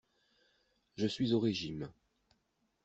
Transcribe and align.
Je 0.95 1.05
suis 1.05 1.31
au 1.35 1.39
régime. 1.39 1.87